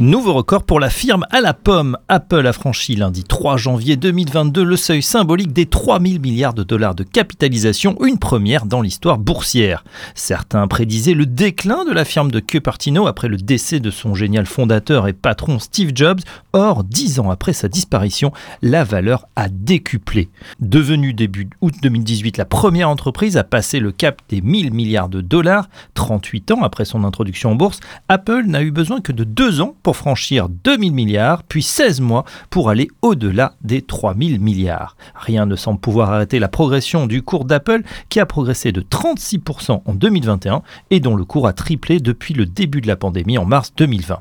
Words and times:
Nouveau 0.00 0.32
record 0.32 0.64
pour 0.64 0.80
la 0.80 0.90
firme 0.90 1.24
à 1.30 1.40
la 1.40 1.54
pomme. 1.54 1.96
Apple 2.08 2.44
a 2.48 2.52
franchi 2.52 2.96
lundi 2.96 3.22
3 3.22 3.56
janvier 3.56 3.94
2022 3.94 4.64
le 4.64 4.74
seuil 4.74 5.02
symbolique 5.02 5.52
des 5.52 5.66
3000 5.66 6.20
milliards 6.20 6.52
de 6.52 6.64
dollars 6.64 6.96
de 6.96 7.04
capitalisation, 7.04 7.96
une 8.04 8.18
première 8.18 8.66
dans 8.66 8.82
l'histoire 8.82 9.18
boursière. 9.18 9.84
Certains 10.16 10.66
prédisaient 10.66 11.14
le 11.14 11.26
déclin 11.26 11.84
de 11.84 11.92
la 11.92 12.04
firme 12.04 12.32
de 12.32 12.40
Cupertino 12.40 13.06
après 13.06 13.28
le 13.28 13.36
décès 13.36 13.78
de 13.78 13.92
son 13.92 14.16
génial 14.16 14.46
fondateur 14.46 15.06
et 15.06 15.12
patron 15.12 15.60
Steve 15.60 15.92
Jobs. 15.94 16.22
Or, 16.52 16.82
dix 16.82 17.20
ans 17.20 17.30
après 17.30 17.52
sa 17.52 17.68
disparition, 17.68 18.32
la 18.62 18.82
valeur 18.82 19.26
a 19.36 19.48
décuplé. 19.48 20.28
Devenue 20.58 21.14
début 21.14 21.48
août 21.60 21.74
2018 21.80 22.36
la 22.36 22.44
première 22.44 22.88
entreprise 22.88 23.36
à 23.36 23.44
passer 23.44 23.78
le 23.78 23.92
cap 23.92 24.22
des 24.28 24.40
1000 24.40 24.74
milliards 24.74 25.08
de 25.08 25.20
dollars, 25.20 25.68
38 25.94 26.50
ans 26.50 26.62
après 26.62 26.84
son 26.84 27.04
introduction 27.04 27.52
en 27.52 27.54
bourse, 27.54 27.78
Apple 28.08 28.42
n'a 28.46 28.62
eu 28.62 28.72
besoin 28.72 29.00
que 29.00 29.12
de 29.12 29.22
deux 29.22 29.60
ans 29.60 29.76
pour 29.84 29.96
franchir 29.96 30.48
2000 30.48 30.92
milliards, 30.92 31.44
puis 31.44 31.62
16 31.62 32.00
mois 32.00 32.24
pour 32.50 32.70
aller 32.70 32.88
au-delà 33.02 33.54
des 33.62 33.82
3000 33.82 34.40
milliards. 34.40 34.96
Rien 35.14 35.46
ne 35.46 35.54
semble 35.54 35.78
pouvoir 35.78 36.10
arrêter 36.10 36.40
la 36.40 36.48
progression 36.48 37.06
du 37.06 37.22
cours 37.22 37.44
d'Apple 37.44 37.82
qui 38.08 38.18
a 38.18 38.26
progressé 38.26 38.72
de 38.72 38.80
36% 38.80 39.82
en 39.84 39.94
2021 39.94 40.62
et 40.90 40.98
dont 40.98 41.14
le 41.14 41.24
cours 41.24 41.46
a 41.46 41.52
triplé 41.52 42.00
depuis 42.00 42.34
le 42.34 42.46
début 42.46 42.80
de 42.80 42.88
la 42.88 42.96
pandémie 42.96 43.38
en 43.38 43.44
mars 43.44 43.72
2020. 43.76 44.20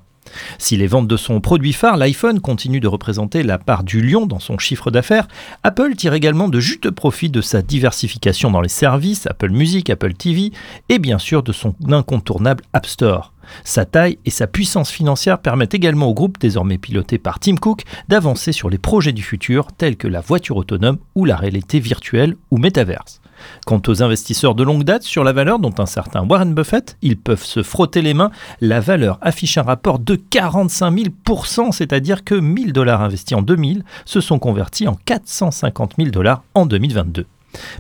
Si 0.58 0.78
les 0.78 0.88
ventes 0.88 1.08
de 1.08 1.18
son 1.18 1.42
produit 1.42 1.74
phare, 1.74 1.98
l'iPhone, 1.98 2.40
continuent 2.40 2.80
de 2.80 2.88
représenter 2.88 3.44
la 3.44 3.58
part 3.58 3.84
du 3.84 4.02
lion 4.02 4.26
dans 4.26 4.40
son 4.40 4.58
chiffre 4.58 4.92
d'affaires, 4.92 5.28
Apple 5.64 5.96
tire 5.96 6.14
également 6.14 6.50
de 6.50 6.60
justes 6.60 6.90
profits 6.90 7.30
de 7.30 7.42
sa 7.42 7.62
diversification 7.62 8.52
dans 8.52 8.62
les 8.62 8.70
services, 8.70 9.28
Apple 9.28 9.52
Music, 9.52 9.90
Apple 9.90 10.14
TV, 10.14 10.52
et 10.90 11.00
bien 11.00 11.20
sûr 11.20 11.44
de 11.44 11.52
son 11.52 11.76
incontournable 11.90 12.64
App 12.74 12.86
Store. 12.86 13.33
Sa 13.64 13.86
taille 13.86 14.18
et 14.26 14.30
sa 14.30 14.48
puissance 14.48 14.92
financière 14.92 15.40
permettent 15.40 15.74
également 15.74 16.08
au 16.08 16.14
groupe, 16.14 16.40
désormais 16.40 16.78
piloté 16.78 17.18
par 17.18 17.40
Tim 17.40 17.56
Cook, 17.56 17.84
d'avancer 18.08 18.52
sur 18.52 18.70
les 18.70 18.78
projets 18.78 19.14
du 19.14 19.24
futur 19.24 19.68
tels 19.72 19.98
que 19.98 20.08
la 20.08 20.22
voiture 20.22 20.58
autonome 20.58 20.98
ou 21.16 21.26
la 21.26 21.36
réalité 21.36 21.80
virtuelle 21.80 22.36
ou 22.52 22.58
métaverse. 22.58 23.22
Quant 23.66 23.82
aux 23.88 24.04
investisseurs 24.04 24.56
de 24.56 24.64
longue 24.64 24.84
date 24.84 25.04
sur 25.04 25.24
la 25.24 25.34
valeur, 25.34 25.60
dont 25.60 25.74
un 25.78 25.86
certain 25.86 26.26
Warren 26.26 26.54
Buffett, 26.54 26.98
ils 27.02 27.18
peuvent 27.18 27.44
se 27.44 27.64
frotter 27.64 28.02
les 28.02 28.14
mains. 28.14 28.32
La 28.62 28.80
valeur 28.80 29.18
affiche 29.22 29.58
un 29.58 29.64
rapport 29.64 30.00
de 30.00 30.16
45 30.16 30.92
000%, 31.26 31.72
c'est-à-dire 31.72 32.24
que 32.24 32.36
1000 32.36 32.74
dollars 32.74 33.02
investis 33.02 33.38
en 33.38 33.42
2000 33.42 33.84
se 34.06 34.22
sont 34.22 34.40
convertis 34.40 34.88
en 34.88 34.96
450 35.06 35.96
000 35.98 36.10
dollars 36.10 36.44
en 36.54 36.66
2022. 36.66 37.26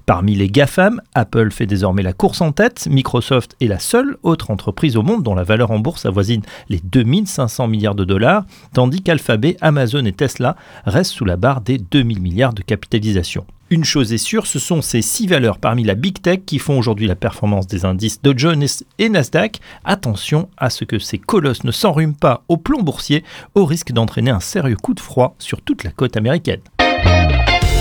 Parmi 0.05 0.35
les 0.35 0.49
GAFAM, 0.49 1.01
Apple 1.13 1.51
fait 1.51 1.65
désormais 1.65 2.03
la 2.03 2.13
course 2.13 2.41
en 2.41 2.51
tête. 2.51 2.87
Microsoft 2.89 3.55
est 3.61 3.67
la 3.67 3.79
seule 3.79 4.17
autre 4.23 4.51
entreprise 4.51 4.97
au 4.97 5.03
monde 5.03 5.23
dont 5.23 5.35
la 5.35 5.43
valeur 5.43 5.71
en 5.71 5.79
bourse 5.79 6.05
avoisine 6.05 6.41
les 6.69 6.79
2500 6.83 7.67
milliards 7.67 7.95
de 7.95 8.05
dollars, 8.05 8.45
tandis 8.73 9.01
qu'Alphabet, 9.01 9.57
Amazon 9.61 10.05
et 10.05 10.13
Tesla 10.13 10.55
restent 10.85 11.13
sous 11.13 11.25
la 11.25 11.37
barre 11.37 11.61
des 11.61 11.77
2000 11.77 12.21
milliards 12.21 12.53
de 12.53 12.61
capitalisation. 12.61 13.45
Une 13.69 13.85
chose 13.85 14.13
est 14.13 14.19
sûre, 14.19 14.45
ce 14.45 14.59
sont 14.59 14.83
ces 14.83 15.01
six 15.01 15.25
valeurs 15.25 15.57
parmi 15.57 15.83
la 15.83 15.95
Big 15.95 16.21
Tech 16.21 16.41
qui 16.45 16.59
font 16.59 16.77
aujourd'hui 16.77 17.07
la 17.07 17.15
performance 17.15 17.65
des 17.65 17.85
indices 17.85 18.21
Dow 18.21 18.33
Jones 18.37 18.67
et 18.99 19.09
Nasdaq. 19.09 19.61
Attention 19.83 20.49
à 20.57 20.69
ce 20.69 20.83
que 20.83 20.99
ces 20.99 21.17
colosses 21.17 21.63
ne 21.63 21.71
s'enrhument 21.71 22.13
pas 22.13 22.43
au 22.49 22.57
plomb 22.57 22.83
boursier 22.83 23.23
au 23.55 23.65
risque 23.65 23.91
d'entraîner 23.91 24.29
un 24.29 24.41
sérieux 24.41 24.75
coup 24.75 24.93
de 24.93 24.99
froid 24.99 25.35
sur 25.39 25.61
toute 25.61 25.83
la 25.83 25.91
côte 25.91 26.17
américaine. 26.17 26.61